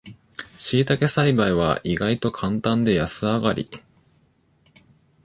[0.57, 3.69] しいたけ栽培は意外とカンタンで安上がり